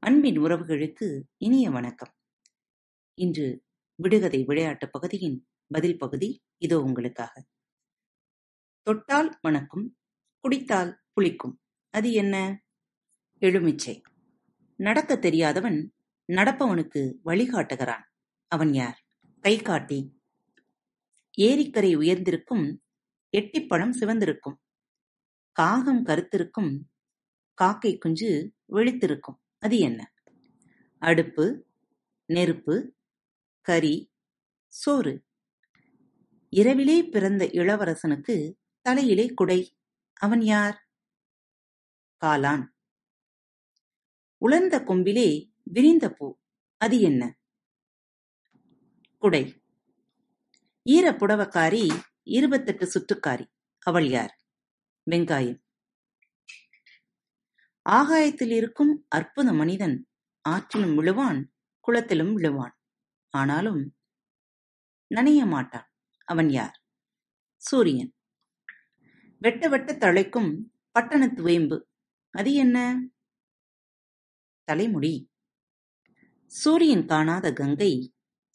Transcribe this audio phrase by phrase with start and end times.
[0.00, 2.14] அன்பின் உறவுகளுக்கு இனிய வணக்கம்.
[3.14, 7.46] இன்று விடுகதை விளையாட்டு பகுதியின் பதில் பகுதி இதோ உங்களுக்காக.
[8.82, 9.98] தொட்டால் மணக்கும்
[10.40, 11.60] குடித்தால் புளிக்கும்.
[11.90, 12.64] அது என்ன?
[13.38, 14.02] எலுமிச்சை.
[14.76, 15.92] நடக்க தெரியாதவன்
[16.28, 18.02] நடப்பவனுக்கு வழிகாட்டுகிறான்
[18.48, 19.04] அவன் யார்?
[19.40, 20.20] கை காட்டி.
[21.38, 22.82] ஏரிக்கரை உயர்ந்திருக்கும்
[23.32, 24.56] எட்டிப்பழம் சிவந்திருக்கும்.
[25.52, 26.80] காகம் கருத்திருக்கும்
[27.54, 29.38] காக்கை குஞ்சு வெளித்திருக்கும்.
[29.58, 30.12] அது என்ன?
[30.98, 31.66] அடுப்பு
[32.26, 32.94] நெருப்பு
[33.60, 34.12] கரி
[34.66, 35.24] சோறு.
[36.50, 39.78] இரவிலே பிறந்த இளவரசனுக்கு தலையிலே குடை.
[40.12, 40.88] அவன் யார்?
[42.16, 42.76] காலான்
[44.38, 46.38] உலர்ந்த கொம்பிலே விரிந்த பூ.
[46.76, 47.38] அது என்ன?
[49.18, 49.62] குடை.
[50.90, 53.50] ஈரப்புடவக்காரி இருபத்தெட்டு சுற்றுக்காரி.
[53.78, 54.40] அவள் யார்?
[55.10, 55.67] வெங்காயம்.
[57.88, 60.08] ஆகாயத்தில் இருக்கும் அற்புத மனிதன்
[60.48, 61.40] ஆற்றிலும் விழுவான்
[61.86, 62.74] குளத்திலும் விழுவான்.
[63.34, 63.94] ஆனாலும்
[65.14, 65.92] நனைய மாட்டான்.
[66.24, 66.76] அவன் யார்?
[67.62, 68.12] சூரியன்.
[69.42, 70.50] வெட்ட வெட்ட தழைக்கும்
[70.90, 71.88] பட்டணத்து வேம்பு
[72.34, 72.78] அது என்ன?
[74.64, 75.30] தலைமுடி.
[76.46, 77.92] சூரியன் காணாத கங்கை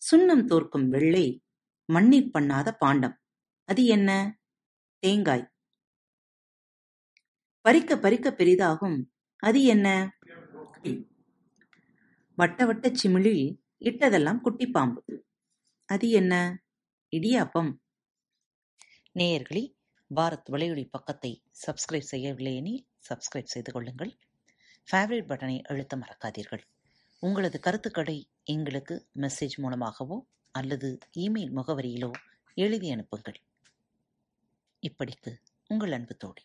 [0.02, 1.44] சுண்ணம் தோற்கும் வெள்ளை
[1.90, 3.16] மண்ணீர் பண்ணாத பாண்டம்.
[3.70, 4.10] அது என்ன?
[5.00, 5.52] தேங்காய்.
[7.66, 8.98] பறிக்க பறிக்க பெரிதாகும்
[9.44, 9.88] அது என்ன?
[12.38, 13.46] வட்ட வட்ட சிமிழில்
[13.80, 15.02] இட்டதெல்லாம் குட்டி பாம்பு
[15.90, 16.34] அது என்ன?
[17.12, 17.72] இடியாப்பம்.
[19.16, 19.64] நேயர்களே
[20.16, 21.32] பாரத் வலையொலி பக்கத்தை
[21.66, 24.14] சப்ஸ்கிரைப் செய்யவில்லை எனில் சப்ஸ்கிரைப் செய்து கொள்ளுங்கள்.
[24.88, 26.64] ஃபேவரட் பட்டனை அழுத்த மறக்காதீர்கள்.
[27.24, 30.18] உங்களது கருத்துக்களை எங்களுக்கு மெசேஜ் மூலமாகவோ
[30.52, 32.12] அல்லது இமெயில் முகவரியிலோ
[32.58, 33.40] எழுதி அனுப்புங்கள்.
[34.84, 35.32] இப்படிக்கு
[35.68, 36.44] உங்கள் அன்பு தோழி.